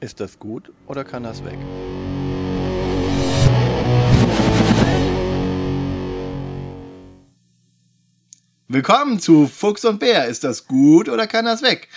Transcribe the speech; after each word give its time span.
Ist 0.00 0.18
das 0.18 0.38
gut 0.38 0.72
oder 0.86 1.04
kann 1.04 1.24
das 1.24 1.44
weg? 1.44 1.58
Willkommen 8.66 9.20
zu 9.20 9.46
Fuchs 9.46 9.84
und 9.84 9.98
Bär. 10.00 10.24
Ist 10.24 10.42
das 10.42 10.66
gut 10.66 11.10
oder 11.10 11.26
kann 11.26 11.44
das 11.44 11.60
weg? 11.60 11.88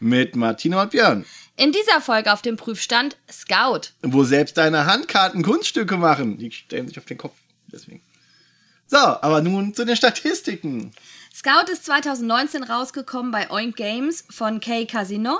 Mit 0.00 0.36
Martina 0.36 0.82
und 0.82 0.90
Björn. 0.90 1.24
In 1.56 1.72
dieser 1.72 2.02
Folge 2.02 2.30
auf 2.30 2.42
dem 2.42 2.58
Prüfstand 2.58 3.16
Scout. 3.32 3.92
Wo 4.02 4.24
selbst 4.24 4.58
deine 4.58 4.84
Handkarten 4.84 5.42
Kunststücke 5.42 5.96
machen. 5.96 6.36
Die 6.36 6.52
stellen 6.52 6.88
sich 6.88 6.98
auf 6.98 7.06
den 7.06 7.16
Kopf. 7.16 7.36
Deswegen. 7.72 8.02
So, 8.86 8.98
aber 8.98 9.40
nun 9.40 9.72
zu 9.72 9.86
den 9.86 9.96
Statistiken. 9.96 10.92
Scout 11.34 11.72
ist 11.72 11.86
2019 11.86 12.64
rausgekommen 12.64 13.32
bei 13.32 13.50
Oink 13.50 13.76
Games 13.76 14.26
von 14.28 14.60
K 14.60 14.84
Casino. 14.84 15.38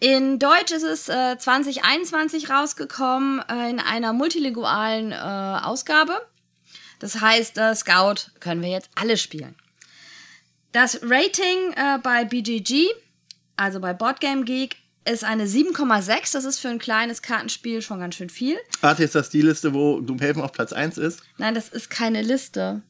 In 0.00 0.38
Deutsch 0.38 0.70
ist 0.70 0.84
es 0.84 1.08
äh, 1.08 1.36
2021 1.38 2.50
rausgekommen 2.50 3.42
äh, 3.48 3.70
in 3.70 3.80
einer 3.80 4.12
multilingualen 4.12 5.10
äh, 5.10 5.16
Ausgabe. 5.16 6.20
Das 7.00 7.20
heißt, 7.20 7.58
äh, 7.58 7.74
Scout 7.74 8.30
können 8.38 8.62
wir 8.62 8.70
jetzt 8.70 8.90
alle 8.94 9.16
spielen. 9.16 9.56
Das 10.72 11.00
Rating 11.02 11.72
äh, 11.74 11.98
bei 12.02 12.24
BGG, 12.24 12.86
also 13.56 13.80
bei 13.80 13.92
Boardgame 13.92 14.44
Geek, 14.44 14.76
ist 15.04 15.24
eine 15.24 15.46
7,6. 15.46 16.32
Das 16.32 16.44
ist 16.44 16.58
für 16.58 16.68
ein 16.68 16.78
kleines 16.78 17.22
Kartenspiel 17.22 17.82
schon 17.82 17.98
ganz 17.98 18.14
schön 18.14 18.30
viel. 18.30 18.56
Warte, 18.80 19.02
ist 19.02 19.14
das 19.14 19.30
die 19.30 19.42
Liste, 19.42 19.74
wo 19.74 20.00
Doomhaven 20.00 20.42
auf 20.42 20.52
Platz 20.52 20.72
1 20.72 20.98
ist? 20.98 21.22
Nein, 21.38 21.54
das 21.54 21.68
ist 21.68 21.90
keine 21.90 22.22
Liste. 22.22 22.82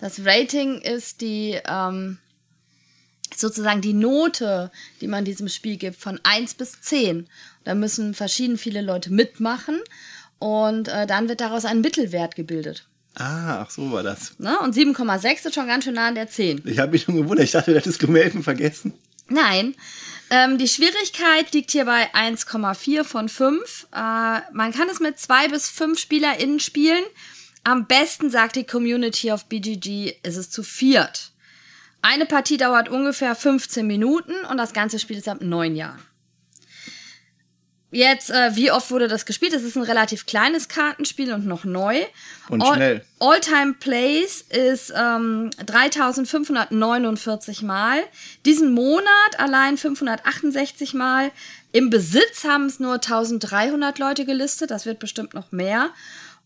Das 0.00 0.24
Rating 0.24 0.80
ist 0.80 1.20
die, 1.20 1.60
ähm, 1.68 2.18
sozusagen 3.40 3.80
die 3.80 3.92
Note, 3.92 4.70
die 5.00 5.08
man 5.08 5.24
diesem 5.24 5.48
Spiel 5.48 5.76
gibt, 5.76 5.96
von 5.96 6.20
1 6.22 6.54
bis 6.54 6.80
10. 6.80 7.28
Da 7.64 7.74
müssen 7.74 8.14
verschieden 8.14 8.58
viele 8.58 8.82
Leute 8.82 9.12
mitmachen 9.12 9.80
und 10.38 10.88
äh, 10.88 11.06
dann 11.06 11.28
wird 11.28 11.40
daraus 11.40 11.64
ein 11.64 11.80
Mittelwert 11.80 12.36
gebildet. 12.36 12.86
Ah, 13.14 13.62
ach 13.62 13.70
so 13.70 13.92
war 13.92 14.02
das. 14.02 14.38
Ne? 14.38 14.58
Und 14.58 14.74
7,6 14.74 15.46
ist 15.46 15.54
schon 15.54 15.68
ganz 15.68 15.84
schön 15.84 15.94
nah 15.94 16.08
an 16.08 16.16
der 16.16 16.28
10. 16.28 16.62
Ich 16.64 16.78
habe 16.78 16.92
mich 16.92 17.02
schon 17.02 17.16
gewundert. 17.16 17.44
Ich 17.44 17.52
dachte, 17.52 17.70
du 17.70 17.76
hättest 17.76 18.00
Gloomhaven 18.00 18.42
vergessen. 18.42 18.92
Nein. 19.28 19.74
Ähm, 20.30 20.58
die 20.58 20.68
Schwierigkeit 20.68 21.52
liegt 21.52 21.70
hier 21.70 21.84
bei 21.84 22.12
1,4 22.12 23.04
von 23.04 23.28
5. 23.28 23.86
Äh, 23.92 23.96
man 24.52 24.72
kann 24.72 24.88
es 24.90 24.98
mit 25.00 25.18
zwei 25.18 25.48
bis 25.48 25.68
fünf 25.68 25.98
SpielerInnen 26.00 26.60
spielen. 26.60 27.04
Am 27.62 27.86
besten 27.86 28.30
sagt 28.30 28.56
die 28.56 28.64
Community 28.64 29.30
auf 29.30 29.46
BGG, 29.46 30.16
ist 30.22 30.36
es 30.36 30.50
zu 30.50 30.62
viert. 30.62 31.30
Eine 32.04 32.26
Partie 32.26 32.58
dauert 32.58 32.90
ungefähr 32.90 33.34
15 33.34 33.86
Minuten 33.86 34.34
und 34.50 34.58
das 34.58 34.74
ganze 34.74 34.98
Spiel 34.98 35.16
ist 35.16 35.26
ab 35.26 35.38
neun 35.40 35.74
Jahren. 35.74 36.02
Jetzt, 37.90 38.28
äh, 38.30 38.54
wie 38.56 38.70
oft 38.70 38.90
wurde 38.90 39.08
das 39.08 39.24
gespielt? 39.24 39.54
Es 39.54 39.62
ist 39.62 39.74
ein 39.76 39.84
relativ 39.84 40.26
kleines 40.26 40.68
Kartenspiel 40.68 41.32
und 41.32 41.46
noch 41.46 41.64
neu. 41.64 42.02
Und 42.50 42.60
All- 42.60 42.74
schnell. 42.74 43.04
All-Time 43.20 43.76
Plays 43.80 44.42
ist 44.42 44.92
ähm, 44.94 45.48
3549 45.64 47.62
Mal. 47.62 48.02
Diesen 48.44 48.74
Monat 48.74 49.38
allein 49.38 49.78
568 49.78 50.92
Mal. 50.92 51.30
Im 51.72 51.88
Besitz 51.88 52.44
haben 52.44 52.66
es 52.66 52.80
nur 52.80 52.94
1300 52.94 53.98
Leute 53.98 54.26
gelistet. 54.26 54.70
Das 54.70 54.84
wird 54.84 54.98
bestimmt 54.98 55.32
noch 55.32 55.52
mehr. 55.52 55.88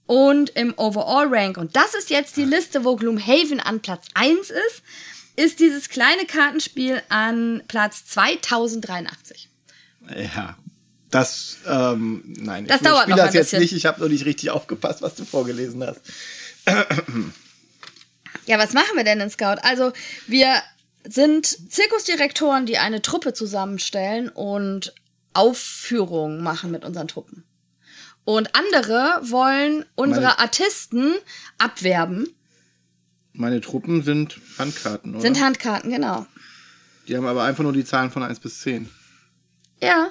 Und 0.07 0.51
im 0.51 0.73
Overall 0.77 1.27
Rank, 1.29 1.59
und 1.59 1.75
das 1.75 1.95
ist 1.95 2.11
jetzt 2.11 2.37
die 2.37 2.45
Liste, 2.45 2.85
wo 2.85 2.95
Gloomhaven 2.95 3.59
an 3.59 3.81
Platz 3.81 4.07
1 4.15 4.51
ist, 4.51 4.83
ist 5.39 5.61
dieses 5.61 5.89
kleine 5.89 6.25
Kartenspiel 6.27 7.01
an 7.09 7.63
Platz 7.69 8.05
2083. 8.07 9.49
Ja. 10.35 10.57
Das, 11.11 11.57
ähm, 11.67 12.23
nein, 12.39 12.67
Das 12.67 12.79
ich 12.83 12.87
dauert 12.87 13.03
spiele 13.05 13.17
noch 13.17 13.25
das 13.25 13.35
jetzt 13.35 13.45
bisschen. 13.47 13.61
nicht. 13.61 13.73
Ich 13.73 13.87
habe 13.87 14.01
noch 14.03 14.09
nicht 14.09 14.27
richtig 14.27 14.51
aufgepasst, 14.51 15.01
was 15.01 15.15
du 15.15 15.25
vorgelesen 15.25 15.83
hast. 15.87 16.01
Ja, 18.47 18.59
was 18.59 18.73
machen 18.73 18.97
wir 18.97 19.05
denn 19.05 19.21
in 19.21 19.31
Scout? 19.31 19.57
Also, 19.63 19.93
wir 20.27 20.63
sind 21.07 21.47
Zirkusdirektoren, 21.73 22.67
die 22.67 22.79
eine 22.79 23.01
Truppe 23.03 23.33
zusammenstellen 23.33 24.29
und 24.29 24.93
Aufführungen 25.35 26.43
machen 26.43 26.71
mit 26.71 26.85
unseren 26.85 27.09
Truppen. 27.09 27.45
Und 28.25 28.55
andere 28.55 29.21
wollen 29.23 29.85
unsere 29.95 30.27
Meine- 30.27 30.39
Artisten 30.39 31.15
abwerben. 31.57 32.29
Meine 33.39 33.61
Truppen 33.61 34.03
sind 34.03 34.41
Handkarten, 34.59 35.13
oder? 35.13 35.21
Sind 35.21 35.41
Handkarten, 35.41 35.93
genau. 35.93 36.27
Die 37.07 37.17
haben 37.17 37.25
aber 37.27 37.45
einfach 37.45 37.63
nur 37.63 37.73
die 37.73 37.85
Zahlen 37.85 38.11
von 38.11 38.25
1 38.25 38.41
bis 38.41 38.61
10. 38.61 38.91
Ja. 39.81 40.11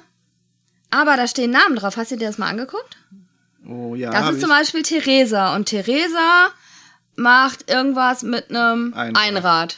Aber 0.91 1.17
da 1.17 1.27
stehen 1.27 1.51
Namen 1.51 1.75
drauf. 1.75 1.97
Hast 1.97 2.11
du 2.11 2.15
dir 2.15 2.27
das 2.27 2.37
mal 2.37 2.47
angeguckt? 2.47 2.97
Oh 3.67 3.95
ja, 3.95 4.11
Das 4.11 4.29
ist 4.29 4.35
ich. 4.35 4.41
zum 4.41 4.49
Beispiel 4.49 4.81
Theresa. 4.81 5.55
Und 5.57 5.65
Theresa 5.65 6.51
macht 7.17 7.69
irgendwas 7.69 8.23
mit 8.23 8.49
einem 8.49 8.93
Einrad. 8.93 9.17
Einrad. 9.21 9.77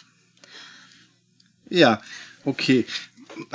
Ja, 1.70 2.02
okay. 2.46 2.86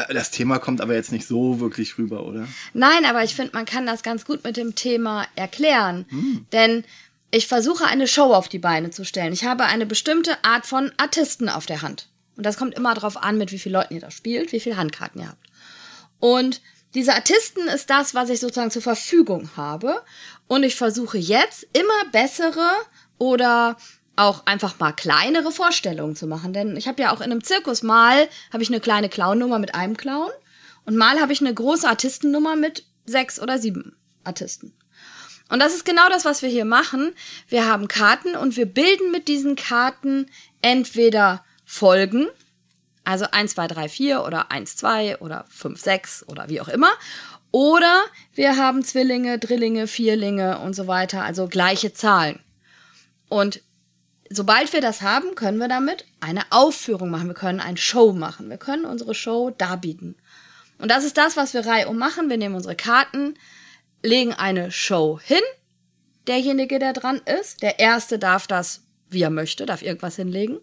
Das 0.09 0.32
Thema 0.32 0.59
kommt 0.59 0.81
aber 0.81 0.94
jetzt 0.94 1.12
nicht 1.12 1.28
so 1.28 1.61
wirklich 1.61 1.99
rüber, 1.99 2.25
oder? 2.26 2.49
Nein, 2.72 3.05
aber 3.05 3.22
ich 3.22 3.37
finde, 3.37 3.53
man 3.55 3.65
kann 3.66 3.87
das 3.87 4.03
ganz 4.03 4.25
gut 4.25 4.43
mit 4.43 4.56
dem 4.56 4.75
Thema 4.75 5.26
erklären. 5.37 6.06
Denn 6.53 6.84
ich 7.34 7.48
versuche 7.48 7.84
eine 7.84 8.06
Show 8.06 8.32
auf 8.32 8.48
die 8.48 8.60
Beine 8.60 8.90
zu 8.90 9.04
stellen. 9.04 9.32
Ich 9.32 9.44
habe 9.44 9.64
eine 9.64 9.86
bestimmte 9.86 10.36
Art 10.44 10.66
von 10.66 10.92
Artisten 10.98 11.48
auf 11.48 11.66
der 11.66 11.82
Hand. 11.82 12.08
Und 12.36 12.46
das 12.46 12.56
kommt 12.56 12.74
immer 12.74 12.94
darauf 12.94 13.16
an, 13.16 13.38
mit 13.38 13.50
wie 13.50 13.58
vielen 13.58 13.72
Leuten 13.72 13.94
ihr 13.94 14.00
da 14.00 14.12
spielt, 14.12 14.52
wie 14.52 14.60
viele 14.60 14.76
Handkarten 14.76 15.20
ihr 15.20 15.28
habt. 15.28 15.44
Und 16.20 16.60
diese 16.94 17.12
Artisten 17.12 17.66
ist 17.66 17.90
das, 17.90 18.14
was 18.14 18.30
ich 18.30 18.38
sozusagen 18.38 18.70
zur 18.70 18.82
Verfügung 18.82 19.50
habe. 19.56 20.00
Und 20.46 20.62
ich 20.62 20.76
versuche 20.76 21.18
jetzt 21.18 21.66
immer 21.72 22.10
bessere 22.12 22.70
oder 23.18 23.78
auch 24.14 24.46
einfach 24.46 24.78
mal 24.78 24.92
kleinere 24.92 25.50
Vorstellungen 25.50 26.14
zu 26.14 26.28
machen. 26.28 26.52
Denn 26.52 26.76
ich 26.76 26.86
habe 26.86 27.02
ja 27.02 27.12
auch 27.12 27.20
in 27.20 27.32
einem 27.32 27.42
Zirkus 27.42 27.82
mal 27.82 28.28
habe 28.52 28.62
ich 28.62 28.68
eine 28.68 28.78
kleine 28.78 29.08
Clown-Nummer 29.08 29.58
mit 29.58 29.74
einem 29.74 29.96
Clown 29.96 30.30
und 30.84 30.94
mal 30.96 31.20
habe 31.20 31.32
ich 31.32 31.40
eine 31.40 31.52
große 31.52 31.88
Artistennummer 31.88 32.54
mit 32.54 32.84
sechs 33.06 33.40
oder 33.40 33.58
sieben 33.58 33.96
Artisten. 34.22 34.72
Und 35.54 35.60
das 35.60 35.72
ist 35.72 35.84
genau 35.84 36.09
das, 36.09 36.25
was 36.25 36.42
wir 36.42 36.48
hier 36.48 36.65
machen. 36.65 37.15
Wir 37.47 37.65
haben 37.65 37.87
Karten 37.87 38.34
und 38.34 38.56
wir 38.56 38.66
bilden 38.66 39.12
mit 39.12 39.28
diesen 39.28 39.54
Karten 39.54 40.26
entweder 40.62 41.44
Folgen, 41.65 42.26
also 43.04 43.26
1, 43.31 43.53
2, 43.54 43.69
3, 43.69 43.88
4 43.88 44.25
oder 44.25 44.50
1, 44.50 44.75
2 44.75 45.20
oder 45.20 45.44
5, 45.50 45.81
6 45.81 46.25
oder 46.26 46.48
wie 46.48 46.60
auch 46.60 46.66
immer. 46.66 46.91
Oder 47.53 48.03
wir 48.34 48.56
haben 48.56 48.82
Zwillinge, 48.82 49.38
Drillinge, 49.38 49.87
Vierlinge 49.87 50.59
und 50.59 50.75
so 50.75 50.88
weiter, 50.88 51.22
also 51.22 51.47
gleiche 51.47 51.94
Zahlen. 51.94 52.41
Und 53.28 53.60
sobald 54.28 54.72
wir 54.72 54.81
das 54.81 55.03
haben, 55.03 55.37
können 55.37 55.59
wir 55.59 55.69
damit 55.69 56.04
eine 56.19 56.43
Aufführung 56.50 57.10
machen. 57.10 57.28
Wir 57.28 57.34
können 57.34 57.60
eine 57.60 57.76
Show 57.76 58.12
machen. 58.12 58.50
Wir 58.50 58.59
können 58.59 58.84
unsere 58.84 59.14
Show 59.14 59.50
darbieten. 59.50 60.16
Und 60.78 60.91
das 60.91 61.04
ist 61.04 61.16
das, 61.16 61.37
was 61.37 61.54
wir 61.54 61.64
reihum 61.64 61.97
machen. 61.97 62.28
Wir 62.28 62.38
nehmen 62.38 62.56
unsere 62.56 62.75
Karten, 62.75 63.37
legen 64.04 64.32
eine 64.32 64.70
Show 64.70 65.19
hin. 65.22 65.41
Derjenige, 66.26 66.78
der 66.78 66.92
dran 66.92 67.20
ist, 67.41 67.62
der 67.62 67.81
Erste 67.81 68.19
darf 68.19 68.47
das, 68.47 68.82
wie 69.10 69.22
er 69.22 69.31
möchte, 69.31 69.66
darf 69.66 69.82
irgendwas 69.82 70.16
hinlegen. 70.16 70.59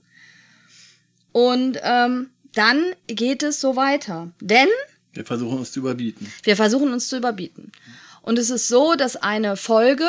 Und 1.32 1.80
ähm, 1.84 2.30
dann 2.54 2.84
geht 3.08 3.44
es 3.44 3.60
so 3.62 3.76
weiter. 3.76 4.32
Denn 4.40 4.68
Wir 5.14 5.26
versuchen 5.26 5.58
uns 5.60 5.72
zu 5.72 5.80
überbieten. 5.80 6.32
wir 6.44 6.56
versuchen 6.56 6.92
uns 6.94 7.08
zu 7.08 7.18
überbieten. 7.18 7.72
Und 8.22 8.38
es 8.38 8.50
ist 8.50 8.68
so, 8.68 8.94
dass 8.96 9.16
eine 9.16 9.58
Folge 9.58 10.08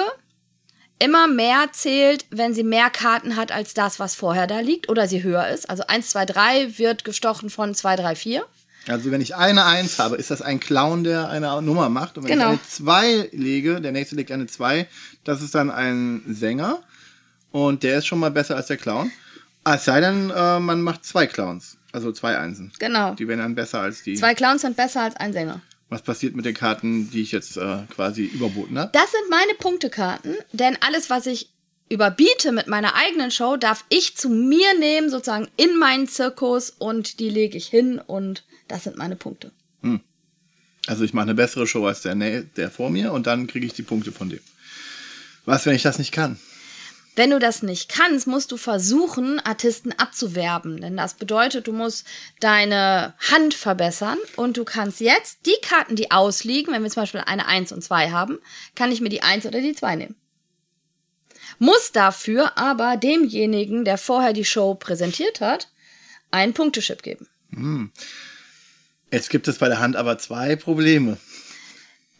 immer 0.98 1.26
mehr 1.26 1.68
zählt, 1.72 2.26
wenn 2.30 2.54
sie 2.54 2.62
mehr 2.62 2.90
Karten 2.90 3.36
hat 3.36 3.50
als 3.50 3.74
das, 3.74 3.98
was 3.98 4.14
vorher 4.14 4.46
da 4.46 4.60
liegt 4.60 4.88
oder 4.88 5.08
sie 5.08 5.22
höher 5.22 5.48
ist. 5.48 5.68
Also 5.68 5.84
1, 5.86 6.10
2, 6.10 6.26
3 6.26 6.78
wird 6.78 7.04
gestochen 7.04 7.50
von 7.50 7.74
2, 7.74 7.96
3, 7.96 8.14
4. 8.14 8.46
Also 8.88 9.10
wenn 9.10 9.20
ich 9.20 9.36
eine 9.36 9.64
1 9.64 9.98
habe, 9.98 10.16
ist 10.16 10.30
das 10.30 10.42
ein 10.42 10.58
Clown, 10.60 11.04
der 11.04 11.28
eine 11.28 11.62
Nummer 11.62 11.88
macht. 11.88 12.18
Und 12.18 12.24
wenn 12.24 12.32
Genau. 12.32 12.52
ich 12.54 12.58
eine 12.60 12.68
2 12.68 13.28
lege, 13.32 13.80
der 13.80 13.92
nächste 13.92 14.16
legt 14.16 14.32
eine 14.32 14.46
2, 14.46 14.88
das 15.24 15.40
ist 15.42 15.54
dann 15.54 15.70
ein 15.70 16.22
Sänger. 16.28 16.82
Und 17.52 17.82
der 17.82 17.98
ist 17.98 18.06
schon 18.06 18.18
mal 18.18 18.30
besser 18.30 18.56
als 18.56 18.66
der 18.68 18.78
Clown. 18.78 19.12
Es 19.64 19.84
sei 19.84 20.00
denn, 20.00 20.30
äh, 20.30 20.58
man 20.58 20.82
macht 20.82 21.04
zwei 21.04 21.26
Clowns. 21.26 21.76
Also 21.92 22.10
zwei 22.10 22.38
Einsen. 22.38 22.72
Genau. 22.78 23.14
Die 23.14 23.28
werden 23.28 23.40
dann 23.40 23.54
besser 23.54 23.80
als 23.80 24.02
die. 24.02 24.14
Zwei 24.14 24.34
Clowns 24.34 24.62
sind 24.62 24.76
besser 24.76 25.02
als 25.02 25.14
ein 25.16 25.32
Sänger. 25.32 25.60
Was 25.90 26.00
passiert 26.02 26.34
mit 26.34 26.46
den 26.46 26.54
Karten, 26.54 27.10
die 27.10 27.20
ich 27.20 27.32
jetzt 27.32 27.58
äh, 27.58 27.78
quasi 27.94 28.24
überboten 28.24 28.78
habe? 28.78 28.90
Das 28.94 29.12
sind 29.12 29.28
meine 29.28 29.52
Punktekarten, 29.58 30.34
denn 30.52 30.78
alles, 30.80 31.10
was 31.10 31.26
ich 31.26 31.50
überbiete 31.90 32.50
mit 32.52 32.66
meiner 32.66 32.94
eigenen 32.94 33.30
Show, 33.30 33.58
darf 33.58 33.84
ich 33.90 34.16
zu 34.16 34.30
mir 34.30 34.76
nehmen, 34.78 35.10
sozusagen 35.10 35.48
in 35.58 35.78
meinen 35.78 36.08
Zirkus 36.08 36.70
und 36.70 37.20
die 37.20 37.28
lege 37.28 37.58
ich 37.58 37.66
hin 37.66 37.98
und 38.04 38.42
das 38.72 38.84
sind 38.84 38.96
meine 38.96 39.16
Punkte. 39.16 39.52
Also 40.86 41.04
ich 41.04 41.12
mache 41.12 41.24
eine 41.24 41.34
bessere 41.34 41.66
Show 41.66 41.86
als 41.86 42.00
der, 42.00 42.14
der 42.16 42.70
vor 42.70 42.90
mir 42.90 43.12
und 43.12 43.26
dann 43.26 43.46
kriege 43.46 43.66
ich 43.66 43.74
die 43.74 43.82
Punkte 43.82 44.12
von 44.12 44.30
dem. 44.30 44.40
Was, 45.44 45.66
wenn 45.66 45.74
ich 45.74 45.82
das 45.82 45.98
nicht 45.98 46.10
kann? 46.10 46.40
Wenn 47.14 47.28
du 47.28 47.38
das 47.38 47.62
nicht 47.62 47.90
kannst, 47.90 48.26
musst 48.26 48.50
du 48.50 48.56
versuchen, 48.56 49.38
Artisten 49.40 49.92
abzuwerben. 49.92 50.80
Denn 50.80 50.96
das 50.96 51.14
bedeutet, 51.14 51.66
du 51.66 51.72
musst 51.72 52.06
deine 52.40 53.12
Hand 53.30 53.52
verbessern 53.52 54.16
und 54.36 54.56
du 54.56 54.64
kannst 54.64 55.00
jetzt 55.00 55.44
die 55.44 55.60
Karten, 55.60 55.94
die 55.94 56.10
ausliegen, 56.10 56.72
wenn 56.72 56.82
wir 56.82 56.90
zum 56.90 57.02
Beispiel 57.02 57.20
eine 57.20 57.46
1 57.46 57.72
und 57.72 57.84
2 57.84 58.10
haben, 58.10 58.38
kann 58.74 58.90
ich 58.90 59.02
mir 59.02 59.10
die 59.10 59.22
1 59.22 59.44
oder 59.44 59.60
die 59.60 59.74
2 59.74 59.96
nehmen. 59.96 60.16
Muss 61.58 61.92
dafür 61.92 62.56
aber 62.56 62.96
demjenigen, 62.96 63.84
der 63.84 63.98
vorher 63.98 64.32
die 64.32 64.46
Show 64.46 64.74
präsentiert 64.74 65.42
hat, 65.42 65.68
einen 66.30 66.54
Punkteschip 66.54 67.02
geben. 67.02 67.28
Jetzt 69.12 69.30
gibt 69.30 69.46
es 69.46 69.58
bei 69.58 69.68
der 69.68 69.78
Hand 69.78 69.94
aber 69.94 70.18
zwei 70.18 70.56
Probleme. 70.56 71.18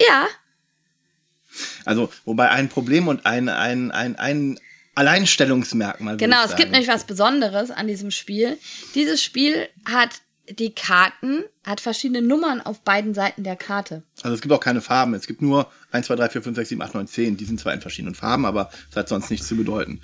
Ja, 0.01 0.27
Also, 1.85 2.11
wobei 2.25 2.51
ein 2.51 2.69
Problem 2.69 3.09
und 3.09 3.27
ein, 3.27 3.49
ein, 3.49 3.91
ein, 3.91 4.17
ein 4.17 4.61
Alleinstellungsmerkmal. 4.95 6.17
Genau, 6.17 6.45
es 6.45 6.57
gibt 6.57 6.71
nämlich 6.73 6.89
was 6.89 7.05
Besonderes 7.05 7.71
an 7.71 7.87
diesem 7.89 8.11
Spiel. 8.11 8.59
Dieses 8.95 9.23
Spiel 9.23 9.69
hat 9.87 10.21
die 10.49 10.75
Karten, 10.75 11.45
hat 11.65 11.81
verschiedene 11.81 12.21
Nummern 12.21 12.61
auf 12.61 12.81
beiden 12.83 13.15
Seiten 13.15 13.45
der 13.45 13.57
Karte. 13.57 14.03
Also 14.23 14.35
es 14.35 14.41
gibt 14.43 14.53
auch 14.53 14.61
keine 14.61 14.81
Farben. 14.81 15.15
Es 15.15 15.27
gibt 15.27 15.41
nur 15.41 15.71
1, 15.93 16.07
2, 16.07 16.17
3, 16.17 16.29
4, 16.31 16.43
5, 16.43 16.57
6, 16.57 16.69
7, 16.71 16.83
8, 16.83 16.95
9, 16.95 17.07
10. 17.07 17.37
Die 17.37 17.45
sind 17.45 17.61
zwar 17.61 17.73
in 17.73 17.81
verschiedenen 17.81 18.15
Farben, 18.15 18.45
aber 18.45 18.71
es 18.91 18.97
hat 18.97 19.09
sonst 19.09 19.31
nichts 19.31 19.47
zu 19.47 19.57
bedeuten. 19.57 20.01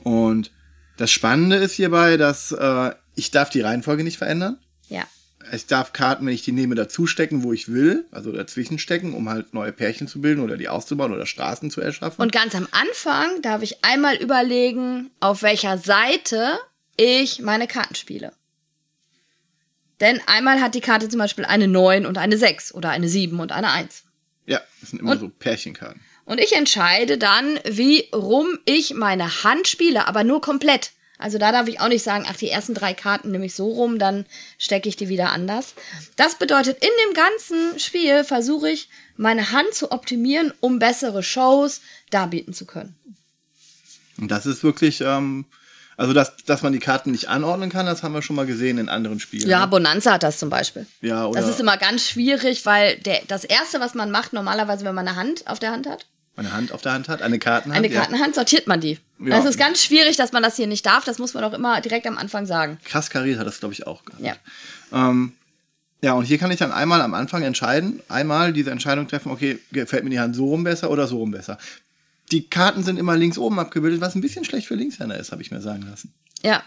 Und 0.00 0.50
das 0.96 1.10
Spannende 1.10 1.56
ist 1.56 1.74
hierbei, 1.74 2.16
dass 2.16 2.52
äh, 2.52 2.92
ich 3.14 3.30
darf 3.30 3.50
die 3.50 3.60
Reihenfolge 3.60 4.02
nicht 4.02 4.18
verändern. 4.18 4.58
Ja. 4.88 5.04
Ich 5.52 5.66
darf 5.66 5.92
Karten, 5.92 6.26
wenn 6.26 6.32
ich 6.34 6.42
die 6.42 6.52
nehme, 6.52 6.74
dazustecken, 6.74 7.42
wo 7.44 7.52
ich 7.52 7.68
will, 7.72 8.04
also 8.10 8.32
dazwischen 8.32 8.78
stecken, 8.78 9.14
um 9.14 9.28
halt 9.28 9.54
neue 9.54 9.72
Pärchen 9.72 10.08
zu 10.08 10.20
bilden 10.20 10.40
oder 10.42 10.56
die 10.56 10.68
auszubauen 10.68 11.12
oder 11.12 11.26
Straßen 11.26 11.70
zu 11.70 11.80
erschaffen. 11.80 12.20
Und 12.20 12.32
ganz 12.32 12.54
am 12.54 12.66
Anfang 12.72 13.42
darf 13.42 13.62
ich 13.62 13.84
einmal 13.84 14.16
überlegen, 14.16 15.10
auf 15.20 15.42
welcher 15.42 15.78
Seite 15.78 16.58
ich 16.96 17.40
meine 17.42 17.66
Karten 17.66 17.94
spiele. 17.94 18.32
Denn 20.00 20.20
einmal 20.26 20.60
hat 20.60 20.74
die 20.74 20.80
Karte 20.80 21.08
zum 21.08 21.18
Beispiel 21.18 21.44
eine 21.44 21.68
9 21.68 22.06
und 22.06 22.18
eine 22.18 22.36
6 22.36 22.74
oder 22.74 22.90
eine 22.90 23.08
7 23.08 23.38
und 23.40 23.52
eine 23.52 23.70
1. 23.70 24.02
ja, 24.46 24.60
das 24.80 24.90
sind 24.90 25.00
immer 25.00 25.12
Und- 25.12 25.20
so 25.20 25.28
Pärchenkarten. 25.28 26.00
Und 26.24 26.40
ich 26.40 26.56
entscheide 26.56 27.18
dann, 27.18 27.60
wie 27.64 28.08
rum 28.12 28.58
ich 28.64 28.94
meine 28.94 29.44
Hand 29.44 29.68
spiele, 29.68 30.08
aber 30.08 30.24
nur 30.24 30.40
komplett. 30.40 30.90
Also 31.18 31.38
da 31.38 31.52
darf 31.52 31.68
ich 31.68 31.80
auch 31.80 31.88
nicht 31.88 32.02
sagen, 32.02 32.26
ach, 32.28 32.36
die 32.36 32.50
ersten 32.50 32.74
drei 32.74 32.94
Karten 32.94 33.30
nehme 33.30 33.46
ich 33.46 33.54
so 33.54 33.70
rum, 33.70 33.98
dann 33.98 34.26
stecke 34.58 34.88
ich 34.88 34.96
die 34.96 35.08
wieder 35.08 35.30
anders. 35.30 35.74
Das 36.16 36.36
bedeutet, 36.36 36.78
in 36.82 36.90
dem 37.06 37.14
ganzen 37.14 37.78
Spiel 37.78 38.24
versuche 38.24 38.70
ich, 38.70 38.88
meine 39.16 39.52
Hand 39.52 39.72
zu 39.72 39.92
optimieren, 39.92 40.52
um 40.60 40.78
bessere 40.78 41.22
Shows 41.22 41.80
darbieten 42.10 42.52
zu 42.52 42.66
können. 42.66 42.94
Und 44.18 44.30
das 44.30 44.46
ist 44.46 44.62
wirklich, 44.62 45.00
ähm, 45.00 45.46
also 45.96 46.12
dass, 46.12 46.36
dass 46.44 46.62
man 46.62 46.72
die 46.72 46.78
Karten 46.78 47.10
nicht 47.10 47.28
anordnen 47.28 47.70
kann, 47.70 47.86
das 47.86 48.02
haben 48.02 48.12
wir 48.12 48.22
schon 48.22 48.36
mal 48.36 48.46
gesehen 48.46 48.78
in 48.78 48.88
anderen 48.88 49.20
Spielen. 49.20 49.48
Ja, 49.48 49.60
ne? 49.60 49.68
Bonanza 49.68 50.12
hat 50.12 50.22
das 50.22 50.38
zum 50.38 50.50
Beispiel. 50.50 50.86
Ja, 51.00 51.26
oder 51.26 51.40
Das 51.40 51.48
ist 51.48 51.60
immer 51.60 51.78
ganz 51.78 52.06
schwierig, 52.06 52.66
weil 52.66 52.96
der, 52.98 53.22
das 53.28 53.44
Erste, 53.44 53.80
was 53.80 53.94
man 53.94 54.10
macht, 54.10 54.32
normalerweise, 54.32 54.84
wenn 54.84 54.94
man 54.94 55.08
eine 55.08 55.16
Hand 55.16 55.46
auf 55.46 55.58
der 55.58 55.70
Hand 55.70 55.88
hat, 55.88 56.06
eine 56.36 56.52
Hand 56.52 56.72
auf 56.72 56.82
der 56.82 56.92
Hand 56.92 57.08
hat, 57.08 57.22
eine 57.22 57.38
Kartenhand. 57.38 57.84
eine 57.84 57.92
ja. 57.92 58.00
Kartenhand, 58.00 58.34
sortiert 58.34 58.66
man 58.66 58.80
die. 58.80 58.98
Ja. 59.18 59.36
Das 59.36 59.44
ist 59.44 59.58
ganz 59.58 59.82
schwierig, 59.82 60.16
dass 60.16 60.32
man 60.32 60.42
das 60.42 60.56
hier 60.56 60.66
nicht 60.66 60.84
darf. 60.84 61.04
Das 61.04 61.18
muss 61.18 61.34
man 61.34 61.42
auch 61.44 61.54
immer 61.54 61.80
direkt 61.80 62.06
am 62.06 62.18
Anfang 62.18 62.46
sagen. 62.46 62.78
Krass 62.84 63.10
kariert 63.10 63.38
hat 63.38 63.46
das, 63.46 63.60
glaube 63.60 63.72
ich, 63.72 63.86
auch 63.86 64.04
gehabt. 64.04 64.22
Ja. 64.22 64.36
Ähm, 64.92 65.32
ja, 66.02 66.12
und 66.12 66.24
hier 66.24 66.38
kann 66.38 66.50
ich 66.50 66.58
dann 66.58 66.72
einmal 66.72 67.00
am 67.00 67.14
Anfang 67.14 67.42
entscheiden, 67.42 68.00
einmal 68.08 68.52
diese 68.52 68.70
Entscheidung 68.70 69.08
treffen, 69.08 69.32
okay, 69.32 69.58
gefällt 69.72 70.04
mir 70.04 70.10
die 70.10 70.20
Hand 70.20 70.36
so 70.36 70.46
rum 70.46 70.62
besser 70.62 70.90
oder 70.90 71.06
so 71.06 71.18
rum 71.18 71.30
besser. 71.30 71.58
Die 72.32 72.48
Karten 72.48 72.82
sind 72.82 72.98
immer 72.98 73.16
links 73.16 73.38
oben 73.38 73.58
abgebildet, 73.58 74.00
was 74.00 74.14
ein 74.14 74.20
bisschen 74.20 74.44
schlecht 74.44 74.66
für 74.66 74.74
Linkshänder 74.74 75.18
ist, 75.18 75.32
habe 75.32 75.42
ich 75.42 75.50
mir 75.50 75.62
sagen 75.62 75.82
lassen. 75.88 76.12
Ja, 76.42 76.62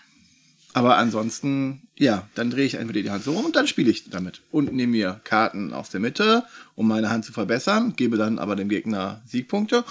Aber 0.74 0.98
ansonsten, 0.98 1.88
ja, 1.98 2.28
dann 2.36 2.52
drehe 2.52 2.66
ich 2.66 2.76
entweder 2.76 3.02
die 3.02 3.10
Hand 3.10 3.24
so 3.24 3.34
rum 3.34 3.46
und 3.46 3.56
dann 3.56 3.68
spiele 3.68 3.90
ich 3.90 4.10
damit. 4.10 4.42
Und 4.52 4.74
nehme 4.74 4.92
mir 4.92 5.20
Karten 5.24 5.74
aus 5.74 5.90
der 5.90 6.00
Mitte, 6.00 6.44
um 6.76 6.88
meine 6.88 7.10
Hand 7.10 7.26
zu 7.26 7.34
verbessern, 7.34 7.96
gebe 7.96 8.18
dann 8.18 8.38
aber 8.38 8.56
dem 8.56 8.70
Gegner 8.70 9.22
Siegpunkte. 9.26 9.84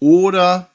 Oder 0.00 0.70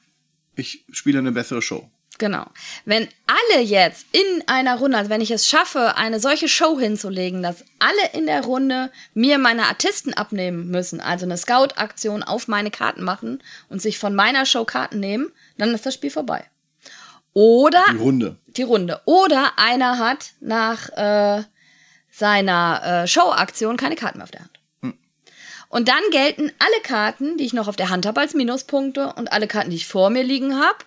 ich 0.55 0.85
spiele 0.91 1.19
eine 1.19 1.31
bessere 1.31 1.61
Show. 1.61 1.89
Genau. 2.17 2.45
Wenn 2.85 3.07
alle 3.25 3.63
jetzt 3.63 4.05
in 4.11 4.43
einer 4.47 4.77
Runde, 4.77 4.95
also 4.95 5.09
wenn 5.09 5.21
ich 5.21 5.31
es 5.31 5.47
schaffe, 5.47 5.97
eine 5.97 6.19
solche 6.19 6.47
Show 6.47 6.79
hinzulegen, 6.79 7.41
dass 7.41 7.65
alle 7.79 8.13
in 8.13 8.27
der 8.27 8.43
Runde 8.43 8.91
mir 9.15 9.39
meine 9.39 9.63
Artisten 9.63 10.13
abnehmen 10.13 10.69
müssen, 10.69 11.01
also 11.01 11.25
eine 11.25 11.37
Scout-Aktion 11.37 12.21
auf 12.21 12.47
meine 12.47 12.69
Karten 12.69 13.03
machen 13.03 13.41
und 13.69 13.81
sich 13.81 13.97
von 13.97 14.13
meiner 14.13 14.45
Show 14.45 14.65
Karten 14.65 14.99
nehmen, 14.99 15.31
dann 15.57 15.73
ist 15.73 15.85
das 15.85 15.95
Spiel 15.95 16.11
vorbei. 16.11 16.45
Oder 17.33 17.83
Die 17.91 17.97
Runde. 17.97 18.37
die 18.47 18.63
Runde. 18.63 19.01
Oder 19.05 19.53
einer 19.57 19.97
hat 19.97 20.31
nach 20.39 20.89
äh, 20.89 21.43
seiner 22.11 23.03
äh, 23.03 23.07
Show-Aktion 23.07 23.77
keine 23.77 23.95
Karten 23.95 24.17
mehr 24.17 24.25
auf 24.25 24.31
der 24.31 24.41
Hand. 24.41 24.51
Und 25.69 25.87
dann 25.87 26.01
gelten 26.11 26.51
alle 26.59 26.81
Karten, 26.83 27.37
die 27.37 27.45
ich 27.45 27.53
noch 27.53 27.69
auf 27.69 27.77
der 27.77 27.89
Hand 27.89 28.05
habe, 28.05 28.19
als 28.19 28.33
Minuspunkte 28.33 29.13
und 29.13 29.31
alle 29.31 29.47
Karten, 29.47 29.69
die 29.69 29.77
ich 29.77 29.87
vor 29.87 30.09
mir 30.09 30.21
liegen 30.23 30.59
habe, 30.59 30.79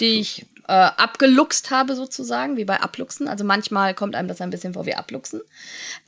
die 0.00 0.18
ich 0.20 0.46
äh, 0.68 0.72
abgeluchst 0.72 1.70
habe 1.70 1.94
sozusagen, 1.94 2.56
wie 2.56 2.64
bei 2.64 2.80
Abluchsen. 2.80 3.28
Also 3.28 3.44
manchmal 3.44 3.92
kommt 3.92 4.14
einem 4.14 4.26
das 4.26 4.40
ein 4.40 4.48
bisschen 4.48 4.72
vor 4.72 4.86
wie 4.86 4.94
Abluchsen. 4.94 5.42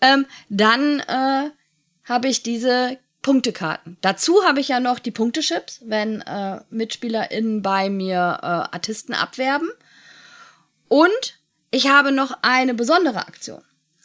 Ähm, 0.00 0.24
dann 0.48 1.00
äh, 1.00 1.50
habe 2.04 2.28
ich 2.28 2.42
diese 2.42 2.96
Punktekarten. 3.28 3.98
Dazu 4.00 4.42
habe 4.42 4.60
ich 4.60 4.68
ja 4.68 4.80
noch 4.80 4.98
die 4.98 5.10
Punktechips, 5.10 5.82
wenn 5.84 6.22
äh, 6.22 6.60
MitspielerInnen 6.70 7.60
bei 7.60 7.90
mir 7.90 8.38
äh, 8.40 8.46
Artisten 8.46 9.12
abwerben. 9.12 9.68
Und 10.88 11.38
ich 11.70 11.88
habe 11.88 12.10
noch 12.10 12.38
eine 12.40 12.72
besondere 12.72 13.26
Aktion. 13.26 13.60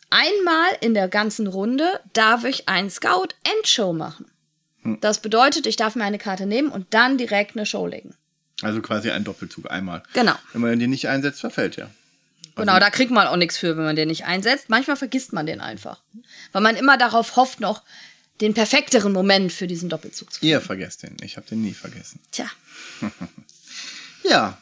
Einmal 0.09 0.67
in 0.81 0.93
der 0.93 1.07
ganzen 1.07 1.47
Runde 1.47 2.01
darf 2.11 2.43
ich 2.43 2.67
ein 2.67 2.89
Scout-Endshow 2.89 3.93
machen. 3.93 4.25
Das 4.99 5.21
bedeutet, 5.21 5.67
ich 5.67 5.77
darf 5.77 5.95
mir 5.95 6.03
eine 6.03 6.17
Karte 6.17 6.45
nehmen 6.45 6.67
und 6.67 6.93
dann 6.93 7.17
direkt 7.17 7.55
eine 7.55 7.65
Show 7.65 7.87
legen. 7.87 8.15
Also 8.61 8.81
quasi 8.81 9.09
ein 9.09 9.23
Doppelzug 9.23 9.71
einmal. 9.71 10.03
Genau. 10.11 10.35
Wenn 10.51 10.59
man 10.59 10.79
den 10.79 10.89
nicht 10.89 11.07
einsetzt, 11.07 11.39
verfällt 11.39 11.77
er. 11.77 11.89
Genau, 12.57 12.77
da 12.77 12.89
kriegt 12.89 13.11
man 13.11 13.27
auch 13.27 13.37
nichts 13.37 13.57
für, 13.57 13.77
wenn 13.77 13.85
man 13.85 13.95
den 13.95 14.09
nicht 14.09 14.25
einsetzt. 14.25 14.67
Manchmal 14.67 14.97
vergisst 14.97 15.31
man 15.31 15.45
den 15.45 15.61
einfach. 15.61 16.01
Weil 16.51 16.61
man 16.61 16.75
immer 16.75 16.97
darauf 16.97 17.37
hofft, 17.37 17.61
noch 17.61 17.83
den 18.43 18.53
perfekteren 18.53 19.13
Moment 19.13 19.51
für 19.51 19.67
diesen 19.67 19.89
Doppelzug 19.89 20.31
zu 20.33 20.45
Ihr 20.45 20.61
vergesst 20.61 21.03
den. 21.03 21.15
Ich 21.21 21.37
habe 21.37 21.47
den 21.47 21.61
nie 21.61 21.73
vergessen. 21.73 22.19
Tja, 22.31 22.45
Ja. 24.23 24.57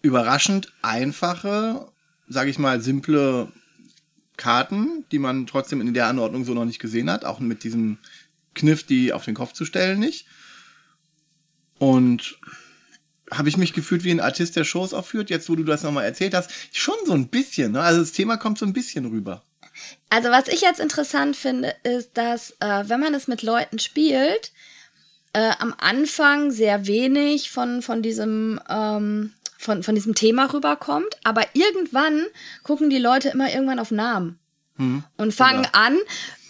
Überraschend 0.00 0.72
einfache, 0.80 1.88
sage 2.28 2.50
ich 2.50 2.58
mal, 2.58 2.80
simple 2.80 3.52
Karten, 4.36 5.04
die 5.10 5.18
man 5.18 5.46
trotzdem 5.46 5.80
in 5.80 5.92
der 5.92 6.06
Anordnung 6.06 6.44
so 6.44 6.54
noch 6.54 6.64
nicht 6.64 6.78
gesehen 6.78 7.10
hat. 7.10 7.24
Auch 7.24 7.40
mit 7.40 7.64
diesem 7.64 7.98
Kniff, 8.54 8.84
die 8.84 9.12
auf 9.12 9.24
den 9.24 9.34
Kopf 9.34 9.52
zu 9.52 9.64
stellen, 9.64 9.98
nicht. 9.98 10.26
Und 11.78 12.38
habe 13.30 13.48
ich 13.48 13.56
mich 13.56 13.72
gefühlt 13.72 14.04
wie 14.04 14.10
ein 14.10 14.20
Artist, 14.20 14.56
der 14.56 14.64
Shows 14.64 14.94
aufführt, 14.94 15.30
jetzt 15.30 15.48
wo 15.48 15.56
du 15.56 15.64
das 15.64 15.82
nochmal 15.82 16.04
erzählt 16.04 16.34
hast, 16.34 16.50
schon 16.72 16.96
so 17.04 17.12
ein 17.12 17.28
bisschen. 17.28 17.72
Ne? 17.72 17.80
Also 17.82 18.00
das 18.00 18.12
Thema 18.12 18.36
kommt 18.36 18.58
so 18.58 18.66
ein 18.66 18.72
bisschen 18.72 19.04
rüber. 19.04 19.42
Also 20.10 20.30
was 20.30 20.48
ich 20.48 20.60
jetzt 20.62 20.80
interessant 20.80 21.36
finde, 21.36 21.74
ist, 21.82 22.10
dass 22.14 22.52
äh, 22.60 22.84
wenn 22.86 23.00
man 23.00 23.14
es 23.14 23.28
mit 23.28 23.42
Leuten 23.42 23.78
spielt, 23.78 24.52
äh, 25.32 25.52
am 25.58 25.74
Anfang 25.78 26.50
sehr 26.50 26.86
wenig 26.86 27.50
von, 27.50 27.82
von 27.82 28.02
diesem 28.02 28.60
ähm, 28.68 29.32
von, 29.58 29.82
von 29.82 29.94
diesem 29.94 30.14
Thema 30.14 30.46
rüberkommt, 30.52 31.16
aber 31.24 31.44
irgendwann 31.52 32.26
gucken 32.62 32.90
die 32.90 32.98
Leute 32.98 33.28
immer 33.30 33.52
irgendwann 33.52 33.80
auf 33.80 33.90
Namen 33.90 34.38
und 35.16 35.34
fangen 35.34 35.64
Genau. 35.64 35.68
an, 35.72 35.98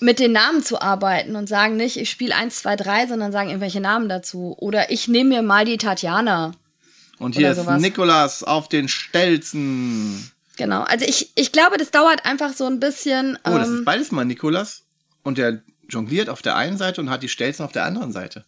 mit 0.00 0.18
den 0.18 0.32
Namen 0.32 0.62
zu 0.62 0.80
arbeiten 0.80 1.34
und 1.34 1.48
sagen 1.48 1.76
nicht, 1.76 1.96
ich 1.96 2.10
spiele 2.10 2.34
1, 2.34 2.58
2, 2.58 2.76
3, 2.76 3.06
sondern 3.06 3.32
sagen 3.32 3.48
irgendwelche 3.48 3.80
Namen 3.80 4.08
dazu. 4.08 4.54
Oder 4.58 4.90
ich 4.90 5.08
nehme 5.08 5.36
mir 5.36 5.42
mal 5.42 5.64
die 5.64 5.78
Tatjana. 5.78 6.52
Und 7.18 7.34
hier 7.36 7.50
ist. 7.50 7.66
Nikolas 7.66 8.44
auf 8.44 8.68
den 8.68 8.88
Stelzen. 8.88 10.30
Genau. 10.58 10.82
Also 10.82 11.06
ich, 11.06 11.30
ich 11.36 11.52
glaube, 11.52 11.78
das 11.78 11.90
dauert 11.92 12.26
einfach 12.26 12.52
so 12.52 12.66
ein 12.66 12.80
bisschen. 12.80 13.38
Oh, 13.44 13.56
das 13.56 13.68
ähm, 13.68 13.76
ist 13.76 13.84
beides 13.84 14.12
mal 14.12 14.24
Nikolas. 14.24 14.82
Und 15.22 15.38
der 15.38 15.62
jongliert 15.88 16.28
auf 16.28 16.42
der 16.42 16.56
einen 16.56 16.76
Seite 16.76 17.00
und 17.00 17.08
hat 17.10 17.22
die 17.22 17.28
Stelzen 17.28 17.64
auf 17.64 17.72
der 17.72 17.84
anderen 17.84 18.12
Seite. 18.12 18.44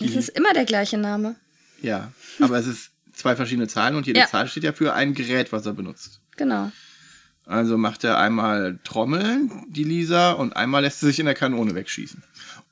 es 0.00 0.16
ist 0.16 0.30
immer 0.30 0.52
der 0.54 0.64
gleiche 0.64 0.98
Name. 0.98 1.36
Ja, 1.82 2.12
aber 2.40 2.58
es 2.58 2.66
ist 2.66 2.90
zwei 3.12 3.36
verschiedene 3.36 3.68
Zahlen 3.68 3.94
und 3.94 4.06
jede 4.06 4.20
Ja. 4.20 4.26
Zahl 4.26 4.48
steht 4.48 4.64
ja 4.64 4.72
für 4.72 4.94
ein 4.94 5.14
Gerät, 5.14 5.52
was 5.52 5.66
er 5.66 5.74
benutzt. 5.74 6.20
Genau. 6.36 6.72
Also 7.46 7.76
macht 7.76 8.04
er 8.04 8.18
einmal 8.18 8.78
Trommeln, 8.84 9.50
die 9.68 9.84
Lisa, 9.84 10.32
und 10.32 10.56
einmal 10.56 10.82
lässt 10.82 11.00
sie 11.00 11.06
sich 11.06 11.20
in 11.20 11.26
der 11.26 11.34
Kanone 11.34 11.74
wegschießen. 11.74 12.22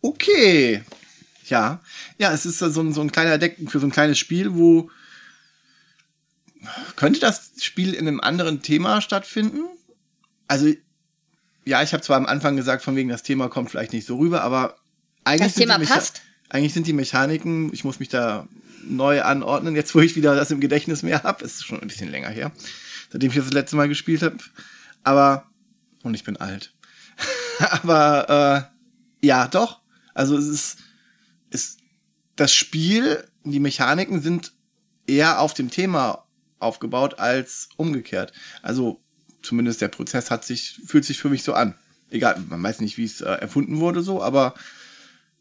Okay. 0.00 0.82
Ja. 1.46 1.80
Ja, 2.16 2.32
es 2.32 2.46
ist 2.46 2.58
so 2.58 2.80
ein, 2.80 2.92
so 2.94 3.02
ein 3.02 3.12
kleiner 3.12 3.36
Deck 3.36 3.58
für 3.68 3.80
so 3.80 3.86
ein 3.86 3.92
kleines 3.92 4.18
Spiel, 4.18 4.54
wo 4.54 4.90
könnte 6.96 7.20
das 7.20 7.52
Spiel 7.60 7.94
in 7.94 8.06
einem 8.06 8.20
anderen 8.20 8.62
Thema 8.62 9.00
stattfinden? 9.00 9.64
Also, 10.48 10.72
ja, 11.64 11.82
ich 11.82 11.92
habe 11.92 12.02
zwar 12.02 12.16
am 12.16 12.26
Anfang 12.26 12.56
gesagt, 12.56 12.82
von 12.82 12.96
wegen 12.96 13.08
das 13.08 13.22
Thema 13.22 13.48
kommt 13.48 13.70
vielleicht 13.70 13.92
nicht 13.92 14.06
so 14.06 14.16
rüber, 14.16 14.42
aber 14.42 14.76
eigentlich 15.24 15.48
Das 15.48 15.54
sind 15.54 15.70
Thema 15.70 15.84
passt. 15.84 16.22
Eigentlich 16.48 16.74
sind 16.74 16.86
die 16.86 16.92
Mechaniken, 16.92 17.72
ich 17.72 17.84
muss 17.84 17.98
mich 17.98 18.08
da 18.08 18.46
neu 18.84 19.22
anordnen, 19.22 19.76
jetzt 19.76 19.94
wo 19.94 20.00
ich 20.00 20.16
wieder 20.16 20.34
das 20.34 20.50
im 20.50 20.60
Gedächtnis 20.60 21.02
mehr 21.02 21.22
habe. 21.22 21.44
Ist 21.44 21.64
schon 21.64 21.80
ein 21.80 21.88
bisschen 21.88 22.10
länger 22.10 22.28
her, 22.28 22.52
seitdem 23.10 23.30
ich 23.30 23.36
das, 23.36 23.46
das 23.46 23.54
letzte 23.54 23.76
Mal 23.76 23.88
gespielt 23.88 24.22
habe. 24.22 24.38
Aber, 25.02 25.46
und 26.02 26.14
ich 26.14 26.24
bin 26.24 26.36
alt. 26.36 26.72
Aber 27.58 28.70
äh, 29.22 29.26
ja, 29.26 29.48
doch. 29.48 29.80
Also 30.14 30.36
es 30.36 30.46
ist, 30.46 30.78
ist 31.50 31.78
das 32.36 32.52
Spiel, 32.52 33.24
die 33.44 33.60
Mechaniken 33.60 34.20
sind 34.20 34.52
eher 35.06 35.40
auf 35.40 35.54
dem 35.54 35.70
Thema 35.70 36.24
aufgebaut 36.62 37.18
als 37.18 37.68
umgekehrt. 37.76 38.32
Also 38.62 39.00
zumindest 39.42 39.80
der 39.80 39.88
Prozess 39.88 40.30
hat 40.30 40.44
sich, 40.44 40.80
fühlt 40.86 41.04
sich 41.04 41.18
für 41.18 41.28
mich 41.28 41.42
so 41.42 41.54
an. 41.54 41.74
Egal, 42.10 42.42
man 42.48 42.62
weiß 42.62 42.80
nicht, 42.80 42.98
wie 42.98 43.04
es 43.04 43.20
äh, 43.20 43.30
erfunden 43.30 43.80
wurde, 43.80 44.02
so, 44.02 44.22
aber 44.22 44.54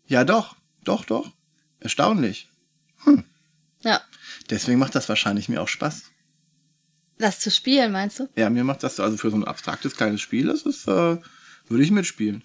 ja, 0.05 0.23
doch, 0.23 0.55
doch, 0.83 1.05
doch. 1.05 1.31
Erstaunlich. 1.79 2.49
Hm. 3.03 3.23
Ja. 3.81 4.01
Deswegen 4.49 4.79
macht 4.79 4.95
das 4.95 5.09
wahrscheinlich 5.09 5.49
mir 5.49 5.61
auch 5.61 5.67
Spaß. 5.67 6.03
Das 7.17 7.39
zu 7.39 7.51
spielen, 7.51 7.91
meinst 7.91 8.19
du? 8.19 8.29
Ja, 8.35 8.49
mir 8.49 8.63
macht 8.63 8.83
das 8.83 8.99
also 8.99 9.17
für 9.17 9.29
so 9.29 9.35
ein 9.37 9.43
abstraktes 9.43 9.95
kleines 9.95 10.21
Spiel, 10.21 10.47
das 10.47 10.63
ist, 10.63 10.87
äh, 10.87 11.17
würde 11.67 11.83
ich 11.83 11.91
mitspielen. 11.91 12.43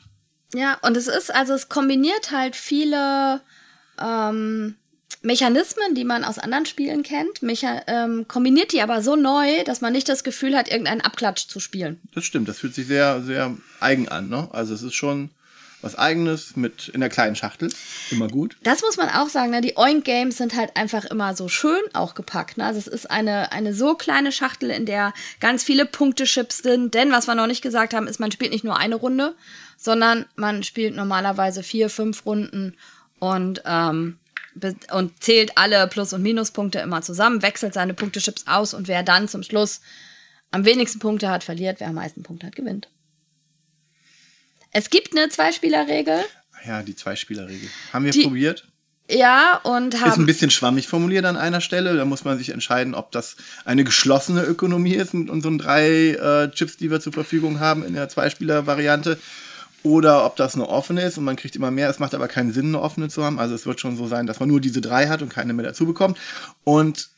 Ja, 0.54 0.78
und 0.82 0.96
es 0.96 1.06
ist, 1.06 1.34
also 1.34 1.54
es 1.54 1.68
kombiniert 1.68 2.30
halt 2.30 2.56
viele 2.56 3.40
ähm, 3.98 4.76
Mechanismen, 5.22 5.94
die 5.94 6.04
man 6.04 6.24
aus 6.24 6.38
anderen 6.38 6.66
Spielen 6.66 7.02
kennt, 7.02 7.42
Mecha 7.42 7.82
ähm, 7.86 8.26
kombiniert 8.28 8.72
die 8.72 8.82
aber 8.82 9.02
so 9.02 9.16
neu, 9.16 9.64
dass 9.64 9.80
man 9.80 9.92
nicht 9.92 10.08
das 10.08 10.24
Gefühl 10.24 10.56
hat, 10.56 10.68
irgendeinen 10.68 11.00
Abklatsch 11.00 11.48
zu 11.48 11.58
spielen. 11.58 12.00
Das 12.14 12.24
stimmt, 12.24 12.48
das 12.48 12.58
fühlt 12.58 12.74
sich 12.74 12.86
sehr, 12.86 13.22
sehr 13.22 13.56
eigen 13.80 14.08
an, 14.08 14.28
ne? 14.28 14.48
Also 14.52 14.74
es 14.74 14.82
ist 14.82 14.94
schon 14.94 15.30
was 15.82 15.96
Eigenes 15.96 16.56
mit 16.56 16.88
in 16.88 17.00
der 17.00 17.08
kleinen 17.10 17.36
Schachtel. 17.36 17.70
Immer 18.10 18.28
gut. 18.28 18.56
Das 18.62 18.82
muss 18.82 18.96
man 18.96 19.08
auch 19.08 19.28
sagen, 19.28 19.50
ne? 19.50 19.60
die 19.60 19.76
Oink 19.76 20.04
Games 20.04 20.36
sind 20.36 20.56
halt 20.56 20.76
einfach 20.76 21.04
immer 21.04 21.36
so 21.36 21.48
schön 21.48 21.80
auch 21.92 22.14
gepackt. 22.14 22.56
Ne? 22.56 22.64
Also 22.64 22.78
es 22.78 22.86
ist 22.86 23.10
eine, 23.10 23.52
eine 23.52 23.74
so 23.74 23.94
kleine 23.94 24.32
Schachtel, 24.32 24.70
in 24.70 24.86
der 24.86 25.12
ganz 25.38 25.62
viele 25.62 25.86
Punktechips 25.86 26.58
sind. 26.58 26.94
Denn 26.94 27.12
was 27.12 27.26
wir 27.26 27.34
noch 27.34 27.46
nicht 27.46 27.62
gesagt 27.62 27.94
haben, 27.94 28.08
ist, 28.08 28.18
man 28.18 28.32
spielt 28.32 28.52
nicht 28.52 28.64
nur 28.64 28.78
eine 28.78 28.96
Runde, 28.96 29.34
sondern 29.76 30.26
man 30.34 30.62
spielt 30.62 30.96
normalerweise 30.96 31.62
vier, 31.62 31.88
fünf 31.90 32.26
Runden 32.26 32.74
und 33.18 33.62
ähm, 33.64 34.18
und 34.92 35.22
zählt 35.22 35.52
alle 35.56 35.86
Plus- 35.88 36.12
und 36.12 36.22
Minuspunkte 36.22 36.78
immer 36.80 37.02
zusammen, 37.02 37.42
wechselt 37.42 37.74
seine 37.74 37.94
Punktechips 37.94 38.46
aus 38.46 38.74
und 38.74 38.88
wer 38.88 39.02
dann 39.02 39.28
zum 39.28 39.42
Schluss 39.42 39.80
am 40.50 40.64
wenigsten 40.64 40.98
Punkte 40.98 41.28
hat, 41.28 41.44
verliert, 41.44 41.80
wer 41.80 41.88
am 41.88 41.94
meisten 41.94 42.22
Punkte 42.22 42.46
hat, 42.46 42.56
gewinnt. 42.56 42.88
Es 44.72 44.90
gibt 44.90 45.16
eine 45.16 45.28
Zweispielerregel. 45.28 46.24
Ja, 46.66 46.82
die 46.82 46.96
Zweispielerregel. 46.96 47.68
Haben 47.92 48.04
wir 48.04 48.12
Die- 48.12 48.24
probiert. 48.24 48.66
Ja, 49.08 49.60
und 49.62 49.94
Ist 49.94 50.02
ein 50.02 50.10
haben. 50.10 50.26
bisschen 50.26 50.50
schwammig 50.50 50.88
formuliert 50.88 51.24
an 51.26 51.36
einer 51.36 51.60
Stelle. 51.60 51.94
Da 51.96 52.04
muss 52.04 52.24
man 52.24 52.38
sich 52.38 52.48
entscheiden, 52.50 52.92
ob 52.92 53.12
das 53.12 53.36
eine 53.64 53.84
geschlossene 53.84 54.42
Ökonomie 54.42 54.94
ist 54.94 55.14
mit 55.14 55.30
unseren 55.30 55.58
drei 55.58 56.08
äh, 56.10 56.50
Chips, 56.50 56.76
die 56.76 56.90
wir 56.90 57.00
zur 57.00 57.12
Verfügung 57.12 57.60
haben 57.60 57.84
in 57.84 57.94
der 57.94 58.08
Zweispieler-Variante. 58.08 59.16
Oder 59.86 60.26
ob 60.26 60.34
das 60.34 60.56
eine 60.56 60.68
offene 60.68 61.02
ist 61.02 61.16
und 61.16 61.22
man 61.22 61.36
kriegt 61.36 61.54
immer 61.54 61.70
mehr. 61.70 61.88
Es 61.88 62.00
macht 62.00 62.12
aber 62.12 62.26
keinen 62.26 62.52
Sinn, 62.52 62.66
eine 62.66 62.80
offene 62.80 63.08
zu 63.08 63.22
haben. 63.22 63.38
Also 63.38 63.54
es 63.54 63.66
wird 63.66 63.78
schon 63.78 63.96
so 63.96 64.08
sein, 64.08 64.26
dass 64.26 64.40
man 64.40 64.48
nur 64.48 64.60
diese 64.60 64.80
drei 64.80 65.06
hat 65.06 65.22
und 65.22 65.28
keine 65.28 65.52
mehr 65.52 65.64
dazu 65.64 65.86
bekommt. 65.86 66.18
Und 66.64 67.08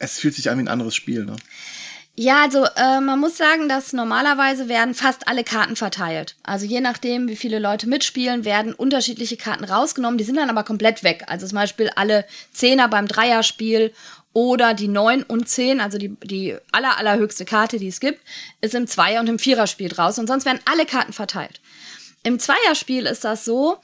es 0.00 0.18
fühlt 0.18 0.34
sich 0.34 0.50
an 0.50 0.58
wie 0.58 0.62
ein 0.62 0.68
anderes 0.68 0.96
Spiel. 0.96 1.24
Ne? 1.24 1.36
Ja, 2.16 2.42
also 2.42 2.64
äh, 2.64 3.00
man 3.00 3.20
muss 3.20 3.36
sagen, 3.36 3.68
dass 3.68 3.92
normalerweise 3.92 4.68
werden 4.68 4.94
fast 4.94 5.28
alle 5.28 5.44
Karten 5.44 5.76
verteilt. 5.76 6.34
Also 6.42 6.66
je 6.66 6.80
nachdem, 6.80 7.28
wie 7.28 7.36
viele 7.36 7.60
Leute 7.60 7.88
mitspielen, 7.88 8.44
werden 8.44 8.74
unterschiedliche 8.74 9.36
Karten 9.36 9.62
rausgenommen. 9.62 10.18
Die 10.18 10.24
sind 10.24 10.36
dann 10.36 10.50
aber 10.50 10.64
komplett 10.64 11.04
weg. 11.04 11.22
Also 11.28 11.46
zum 11.46 11.54
Beispiel 11.54 11.88
alle 11.94 12.24
Zehner 12.52 12.88
beim 12.88 13.06
Dreierspiel 13.06 13.92
oder 14.34 14.74
die 14.74 14.88
Neun 14.88 15.22
und 15.22 15.48
Zehn, 15.48 15.80
also 15.80 15.96
die, 15.96 16.14
die 16.22 16.56
aller, 16.72 16.98
allerhöchste 16.98 17.46
Karte, 17.46 17.78
die 17.78 17.88
es 17.88 18.00
gibt, 18.00 18.20
ist 18.60 18.74
im 18.74 18.86
Zweier- 18.86 19.20
und 19.20 19.28
im 19.28 19.38
Viererspiel 19.38 19.88
draus. 19.88 20.18
Und 20.18 20.26
sonst 20.26 20.44
werden 20.44 20.60
alle 20.70 20.84
Karten 20.84 21.14
verteilt. 21.14 21.60
Im 22.24 22.38
Zweierspiel 22.38 23.06
ist 23.06 23.24
das 23.24 23.44
so, 23.44 23.78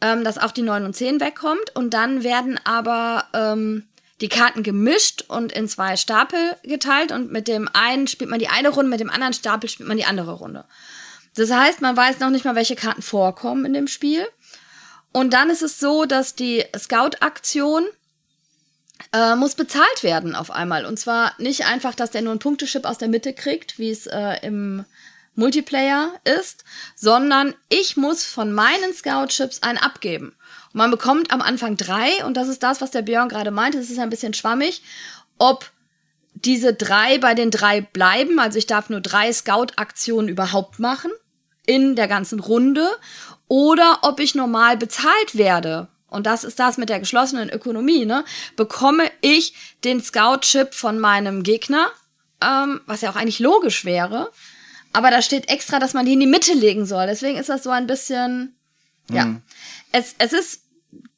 ähm, 0.00 0.24
dass 0.24 0.38
auch 0.38 0.52
die 0.52 0.62
9 0.62 0.84
und 0.84 0.94
10 0.94 1.20
wegkommt 1.20 1.74
und 1.74 1.92
dann 1.92 2.22
werden 2.22 2.60
aber 2.64 3.24
ähm, 3.34 3.84
die 4.20 4.28
Karten 4.28 4.62
gemischt 4.62 5.24
und 5.28 5.52
in 5.52 5.68
zwei 5.68 5.96
Stapel 5.96 6.56
geteilt 6.62 7.12
und 7.12 7.32
mit 7.32 7.48
dem 7.48 7.68
einen 7.72 8.06
spielt 8.06 8.30
man 8.30 8.38
die 8.38 8.48
eine 8.48 8.68
Runde, 8.68 8.90
mit 8.90 9.00
dem 9.00 9.10
anderen 9.10 9.32
Stapel 9.32 9.68
spielt 9.68 9.88
man 9.88 9.98
die 9.98 10.04
andere 10.04 10.32
Runde. 10.32 10.64
Das 11.34 11.50
heißt, 11.50 11.82
man 11.82 11.96
weiß 11.96 12.20
noch 12.20 12.30
nicht 12.30 12.44
mal, 12.44 12.54
welche 12.54 12.76
Karten 12.76 13.02
vorkommen 13.02 13.66
in 13.66 13.74
dem 13.74 13.88
Spiel. 13.88 14.26
Und 15.12 15.32
dann 15.32 15.50
ist 15.50 15.62
es 15.62 15.78
so, 15.78 16.04
dass 16.04 16.34
die 16.34 16.64
Scout-Aktion 16.76 17.86
äh, 19.12 19.34
muss 19.34 19.54
bezahlt 19.54 20.02
werden 20.02 20.34
auf 20.34 20.50
einmal. 20.50 20.84
Und 20.86 20.98
zwar 20.98 21.32
nicht 21.38 21.66
einfach, 21.66 21.94
dass 21.94 22.10
der 22.10 22.22
nur 22.22 22.32
einen 22.32 22.40
Punktechip 22.40 22.84
aus 22.84 22.98
der 22.98 23.08
Mitte 23.08 23.32
kriegt, 23.32 23.78
wie 23.78 23.90
es 23.90 24.06
äh, 24.06 24.38
im 24.42 24.84
Multiplayer 25.34 26.12
ist, 26.24 26.64
sondern 26.94 27.54
ich 27.68 27.96
muss 27.96 28.24
von 28.24 28.52
meinen 28.52 28.94
Scout-Chips 28.94 29.62
einen 29.62 29.78
abgeben. 29.78 30.34
Und 30.72 30.78
man 30.78 30.90
bekommt 30.90 31.30
am 31.30 31.42
Anfang 31.42 31.76
drei, 31.76 32.24
und 32.24 32.36
das 32.36 32.48
ist 32.48 32.62
das, 32.62 32.80
was 32.80 32.90
der 32.90 33.02
Björn 33.02 33.28
gerade 33.28 33.50
meinte, 33.50 33.78
es 33.78 33.90
ist 33.90 33.98
ein 33.98 34.10
bisschen 34.10 34.34
schwammig, 34.34 34.82
ob 35.38 35.70
diese 36.34 36.74
drei 36.74 37.18
bei 37.18 37.34
den 37.34 37.50
drei 37.50 37.80
bleiben, 37.80 38.38
also 38.38 38.58
ich 38.58 38.66
darf 38.66 38.90
nur 38.90 39.00
drei 39.00 39.32
Scout-Aktionen 39.32 40.28
überhaupt 40.28 40.78
machen 40.78 41.10
in 41.66 41.96
der 41.96 42.08
ganzen 42.08 42.40
Runde, 42.40 42.88
oder 43.48 44.00
ob 44.02 44.20
ich 44.20 44.34
normal 44.34 44.76
bezahlt 44.76 45.34
werde. 45.36 45.88
Und 46.08 46.26
das 46.26 46.44
ist 46.44 46.58
das 46.58 46.78
mit 46.78 46.88
der 46.88 47.00
geschlossenen 47.00 47.50
Ökonomie, 47.50 48.06
ne? 48.06 48.24
Bekomme 48.56 49.10
ich 49.20 49.54
den 49.84 50.02
Scout-Chip 50.02 50.74
von 50.74 50.98
meinem 50.98 51.42
Gegner, 51.42 51.90
ähm, 52.40 52.80
was 52.86 53.00
ja 53.00 53.10
auch 53.10 53.16
eigentlich 53.16 53.40
logisch 53.40 53.84
wäre. 53.84 54.30
Aber 54.92 55.10
da 55.10 55.20
steht 55.20 55.48
extra, 55.48 55.78
dass 55.78 55.94
man 55.94 56.06
die 56.06 56.14
in 56.14 56.20
die 56.20 56.26
Mitte 56.26 56.54
legen 56.54 56.86
soll. 56.86 57.06
Deswegen 57.06 57.38
ist 57.38 57.48
das 57.48 57.62
so 57.62 57.70
ein 57.70 57.86
bisschen, 57.86 58.56
ja. 59.10 59.40
Es, 59.92 60.14
es 60.18 60.32
ist 60.32 60.62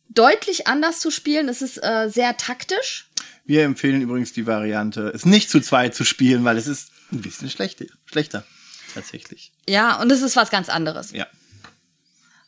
deutlich 0.08 0.66
anders 0.66 1.00
zu 1.00 1.10
spielen. 1.10 1.48
Es 1.48 1.62
ist 1.62 1.82
äh, 1.82 2.08
sehr 2.08 2.36
taktisch. 2.36 3.08
Wir 3.44 3.64
empfehlen 3.64 4.02
übrigens 4.02 4.32
die 4.32 4.46
Variante, 4.46 5.12
es 5.14 5.24
nicht 5.24 5.48
zu 5.48 5.60
zweit 5.60 5.94
zu 5.94 6.04
spielen, 6.04 6.44
weil 6.44 6.56
es 6.58 6.66
ist 6.66 6.90
ein 7.12 7.22
bisschen 7.22 7.50
schlechter. 7.50 7.86
Schlechter. 8.04 8.44
Tatsächlich. 8.94 9.52
Ja, 9.68 10.00
und 10.00 10.10
es 10.10 10.22
ist 10.22 10.36
was 10.36 10.50
ganz 10.50 10.68
anderes. 10.68 11.12
Ja. 11.12 11.26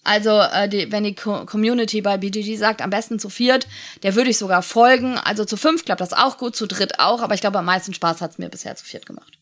Also, 0.03 0.41
äh, 0.41 0.69
die, 0.69 0.91
wenn 0.91 1.05
die 1.05 1.15
Co 1.15 1.45
Community 1.45 2.01
bei 2.01 2.17
BGG 2.17 2.57
sagt, 2.57 2.81
am 2.81 2.89
besten 2.91 3.19
zu 3.19 3.29
viert, 3.29 3.67
der 4.03 4.15
würde 4.15 4.31
ich 4.31 4.39
sogar 4.39 4.63
folgen. 4.63 5.19
Also 5.19 5.45
zu 5.45 5.57
fünf 5.59 5.85
klappt 5.85 6.01
das 6.01 6.13
auch 6.15 6.39
gut, 6.39 6.57
zu 6.57 6.67
dritt 6.67 6.99
auch, 7.01 7.21
aber 7.21 7.35
ich 7.35 7.41
glaube, 7.43 7.59
am 7.59 7.67
meisten 7.67 7.93
Spaß 7.93 8.21
hat 8.23 8.33
es 8.33 8.39
mir 8.39 8.49
bisher 8.49 8.75
zu 8.77 8.85
viert 8.85 9.05
gemacht. 9.05 9.39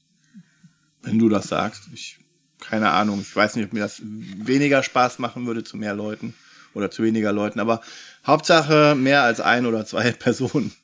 Wenn 1.03 1.19
du 1.19 1.29
das 1.29 1.47
sagst. 1.47 1.85
Ich, 1.95 2.19
keine 2.61 2.91
Ahnung. 2.91 3.21
Ich 3.21 3.35
weiß 3.35 3.55
nicht, 3.55 3.67
ob 3.67 3.73
mir 3.73 3.81
das 3.81 4.01
weniger 4.03 4.83
Spaß 4.83 5.21
machen 5.21 5.47
würde 5.47 5.63
zu 5.63 5.77
mehr 5.77 5.95
Leuten 5.95 6.35
oder 6.75 6.91
zu 6.91 7.05
weniger 7.05 7.33
Leuten. 7.33 7.61
Aber 7.61 7.81
Hauptsache 8.27 8.97
mehr 8.97 9.23
als 9.23 9.41
ein 9.41 9.65
oder 9.65 9.87
zwei 9.87 10.11
Personen. 10.13 10.75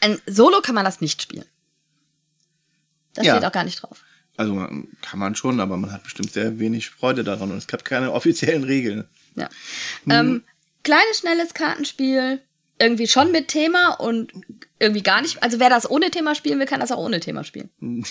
Ein 0.00 0.20
Solo 0.26 0.60
kann 0.60 0.76
man 0.76 0.84
das 0.84 1.00
nicht 1.00 1.20
spielen. 1.20 1.46
Das 3.14 3.26
Ja. 3.26 3.34
steht 3.36 3.46
auch 3.46 3.52
gar 3.52 3.64
nicht 3.64 3.82
drauf. 3.82 4.02
Also 4.36 4.54
man- 4.54 4.88
kann 5.02 5.18
man 5.18 5.34
schon, 5.36 5.60
aber 5.60 5.76
man 5.76 5.92
hat 5.92 6.02
bestimmt 6.04 6.32
sehr 6.32 6.58
wenig 6.58 6.90
Freude 6.90 7.22
daran 7.24 7.50
und 7.52 7.58
es 7.58 7.66
gibt 7.66 7.84
keine 7.84 8.12
offiziellen 8.12 8.64
Regeln. 8.64 9.04
Ja. 9.36 9.48
Ähm, 10.08 10.42
kleines, 10.82 11.18
schnelles 11.18 11.54
Kartenspiel, 11.54 12.40
irgendwie 12.78 13.06
schon 13.06 13.30
mit 13.32 13.48
Thema 13.48 13.94
und 14.00 14.32
irgendwie 14.80 15.02
gar 15.02 15.22
nicht. 15.22 15.42
Also 15.42 15.60
wer 15.60 15.70
das 15.70 15.88
ohne 15.88 16.10
Thema 16.10 16.34
spielen 16.34 16.58
will, 16.58 16.66
kann 16.66 16.80
das 16.80 16.90
auch 16.92 16.98
ohne 16.98 17.20
Thema 17.20 17.44
spielen. 17.44 17.70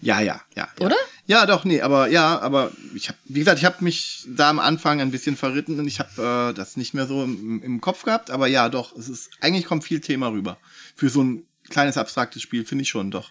Ja, 0.00 0.20
ja, 0.20 0.40
ja. 0.56 0.68
ja. 0.78 0.84
Oder? 0.86 0.96
Ja, 1.26 1.46
doch, 1.46 1.64
nee, 1.64 1.80
aber 1.80 2.08
ja, 2.08 2.40
aber 2.40 2.72
ich 2.96 3.08
habe, 3.08 3.18
wie 3.26 3.38
gesagt, 3.38 3.58
ich 3.60 3.64
habe 3.64 3.84
mich 3.84 4.26
da 4.28 4.50
am 4.50 4.58
Anfang 4.58 5.00
ein 5.00 5.12
bisschen 5.12 5.36
verritten 5.36 5.78
und 5.78 5.86
ich 5.86 6.00
habe 6.00 6.50
äh, 6.50 6.52
das 6.54 6.76
nicht 6.76 6.94
mehr 6.94 7.06
so 7.06 7.22
im, 7.22 7.62
im 7.62 7.80
Kopf 7.80 8.02
gehabt, 8.02 8.30
aber 8.32 8.48
ja, 8.48 8.68
doch, 8.70 8.96
es 8.96 9.08
ist, 9.08 9.30
eigentlich 9.40 9.66
kommt 9.66 9.84
viel 9.84 10.00
Thema 10.00 10.32
rüber. 10.32 10.58
Für 10.96 11.08
so 11.08 11.22
ein 11.22 11.46
kleines 11.70 11.96
abstraktes 11.96 12.42
Spiel 12.42 12.64
finde 12.64 12.82
ich 12.82 12.88
schon, 12.88 13.12
doch. 13.12 13.30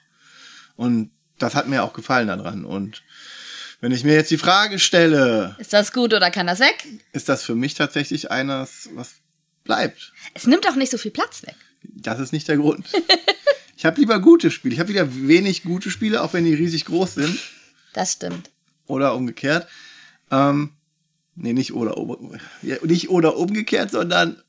Und 0.78 1.12
das 1.39 1.56
hat 1.56 1.67
mir 1.67 1.84
auch 1.84 1.94
gefallen 1.94 2.27
daran. 2.27 2.65
Und 2.65 3.03
wenn 3.82 3.91
ich 3.91 4.03
mir 4.03 4.13
jetzt 4.13 4.32
die 4.32 4.38
Frage 4.38 4.79
stelle, 4.79 5.56
Ist 5.60 5.74
das 5.74 5.94
gut 5.94 6.13
oder 6.13 6.32
kann 6.32 6.48
das 6.48 6.60
weg? 6.60 6.86
ist 7.13 7.29
das 7.29 7.44
für 7.44 7.56
mich 7.56 7.74
tatsächlich 7.75 8.32
eines, 8.32 8.89
was 8.94 9.15
bleibt? 9.63 10.13
Es 10.34 10.48
nimmt 10.48 10.67
auch 10.67 10.75
nicht 10.75 10.91
so 10.91 10.98
viel 10.98 11.12
Platz 11.12 11.44
weg. 11.44 11.56
Das 11.84 12.20
ist 12.20 12.34
nicht 12.34 12.48
der 12.48 12.58
Grund. 12.58 12.88
Ich 13.75 13.86
habe 13.86 14.00
lieber 14.00 14.20
gute 14.20 14.50
Spiele. 14.50 14.74
Ich 14.74 14.79
habe 14.79 14.89
wieder 14.89 15.08
wenig 15.27 15.62
gute 15.63 15.91
Spiele, 15.91 16.24
auch 16.24 16.34
wenn 16.34 16.46
die 16.46 16.53
riesig 16.56 16.86
groß 16.86 17.13
sind. 17.13 17.39
Das 17.94 18.13
stimmt. 18.13 18.50
Oder 18.88 19.13
umgekehrt. 19.13 19.67
Ähm, 20.32 20.72
nee, 21.36 21.53
nicht 21.53 21.74
oder, 21.74 21.96
ja, 22.63 22.77
nicht 22.84 23.10
oder 23.10 23.38
umgekehrt, 23.38 23.91
sondern 23.91 24.41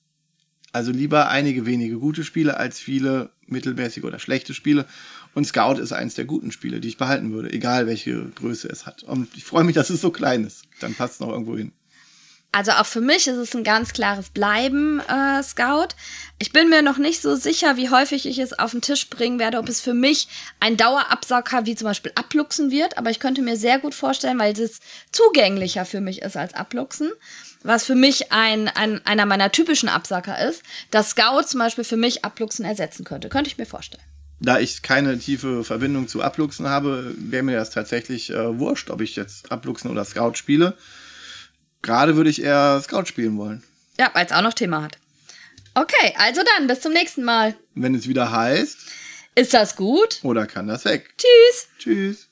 also 0.73 0.93
lieber 0.93 1.29
einige 1.29 1.67
wenige 1.67 1.99
gute 1.99 2.25
Spiele 2.25 2.57
als 2.57 2.79
viele 2.79 3.31
mittelmäßige 3.47 4.05
oder 4.05 4.19
schlechte 4.19 4.55
Spiele. 4.55 4.87
Und 5.35 5.45
Scout 5.45 5.81
ist 5.81 5.93
eins 5.93 6.15
der 6.15 6.25
guten 6.25 6.53
Spiele, 6.53 6.81
die 6.81 6.89
ich 6.89 6.97
behalten 6.97 7.33
würde, 7.33 7.53
egal 7.53 7.87
welche 7.87 8.25
Größe 8.31 8.69
es 8.69 8.87
hat. 8.87 9.03
Und 9.03 9.29
ich 9.37 9.45
freue 9.45 9.65
mich, 9.65 9.75
dass 9.75 9.91
es 9.91 10.01
so 10.01 10.11
klein 10.11 10.45
ist. 10.45 10.65
Dann 10.81 10.95
passt 10.95 11.15
es 11.15 11.21
noch 11.21 11.29
irgendwo 11.29 11.57
hin. 11.57 11.73
Also 12.51 12.73
auch 12.73 12.87
für 12.87 13.03
mich 13.03 13.27
ist 13.27 13.37
es 13.37 13.55
ein 13.55 13.63
ganz 13.63 13.93
klares 13.93 14.31
Bleiben, 14.31 15.01
äh, 15.01 15.43
Scout. 15.43 15.89
Ich 16.39 16.51
bin 16.51 16.71
mir 16.71 16.81
noch 16.81 16.97
nicht 16.97 17.21
so 17.21 17.37
sicher, 17.37 17.77
wie 17.77 17.91
häufig 17.91 18.25
ich 18.27 18.39
es 18.39 18.59
auf 18.59 18.71
den 18.71 18.81
Tisch 18.81 19.11
bringen 19.11 19.39
werde, 19.39 19.59
ob 19.59 19.69
es 19.69 19.83
für 19.83 19.93
mich 19.93 20.29
ein 20.59 20.79
Dauerabsacker 20.79 21.67
wie 21.67 21.75
zum 21.75 21.87
Beispiel 21.87 22.13
Abluchsen 22.15 22.71
wird. 22.71 22.97
Aber 22.97 23.11
ich 23.11 23.21
könnte 23.21 23.43
mir 23.43 23.57
sehr 23.59 23.79
gut 23.79 23.95
vorstellen, 23.95 24.39
weil 24.39 24.59
es 24.59 24.81
zugänglicher 25.13 25.85
für 25.85 26.01
mich 26.01 26.23
ist 26.23 26.39
als 26.39 26.55
Abluchsen, 26.55 27.11
was 27.63 27.85
für 27.85 27.95
mich 27.95 28.33
ein, 28.33 28.69
ein, 28.69 29.05
einer 29.07 29.27
meiner 29.27 29.53
typischen 29.53 29.91
Absacker 29.91 30.49
ist, 30.49 30.63
dass 30.91 31.11
Scout 31.11 31.43
zum 31.47 31.61
Beispiel 31.61 31.85
für 31.85 31.99
mich 31.99 32.25
Abluchsen 32.25 32.65
ersetzen 32.65 33.05
könnte. 33.05 33.29
Könnte 33.29 33.51
ich 33.51 33.59
mir 33.59 33.67
vorstellen. 33.67 34.03
Da 34.41 34.61
ich 34.61 34.83
keine 34.83 35.19
tiefe 35.19 35.65
Verbindung 35.65 36.07
zu 36.07 36.23
Abluchsen 36.23 36.69
habe, 36.69 37.13
wäre 37.19 37.43
mir 37.43 37.57
das 37.57 37.71
tatsächlich 37.71 38.31
äh, 38.31 38.59
wurscht, 38.59 38.91
ob 38.91 39.01
ich 39.01 39.17
jetzt 39.17 39.51
Abluchsen 39.51 39.91
oder 39.91 40.05
Scout 40.05 40.35
spiele. 40.35 40.77
Gerade 41.83 42.17
würde 42.17 42.31
ich 42.31 42.43
eher 42.43 42.81
Scout 42.83 43.07
spielen 43.07 43.37
wollen. 43.37 43.65
Ja, 43.99 44.11
weil 44.15 44.27
es 44.27 44.33
auch 44.33 44.43
noch 44.43 44.55
Thema 44.55 44.83
hat. 44.83 44.99
Okay, 45.75 46.15
also 46.17 46.43
dann, 46.57 46.67
bis 46.67 46.81
zum 46.81 46.93
nächsten 46.93 47.25
Mal. 47.25 47.55
Wenn 47.75 47.95
es 47.95 48.09
wieder 48.09 48.31
heißt. 48.31 48.79
Ist 49.35 49.55
das 49.55 49.77
gut? 49.77 50.19
Oder 50.23 50.47
kann 50.47 50.67
das 50.67 50.85
weg? 50.85 51.15
Tschüss. 51.17 51.69
Tschüss. 51.79 52.28